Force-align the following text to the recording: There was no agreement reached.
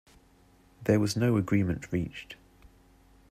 There 0.85 0.99
was 0.99 1.15
no 1.15 1.37
agreement 1.37 1.91
reached. 1.91 2.35